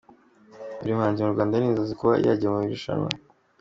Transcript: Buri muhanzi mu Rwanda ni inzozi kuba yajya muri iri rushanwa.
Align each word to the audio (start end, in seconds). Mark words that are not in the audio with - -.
Buri 0.79 0.91
muhanzi 0.97 1.19
mu 1.21 1.33
Rwanda 1.33 1.55
ni 1.57 1.67
inzozi 1.69 1.93
kuba 1.99 2.13
yajya 2.25 2.47
muri 2.51 2.63
iri 2.65 2.73
rushanwa. 2.75 3.09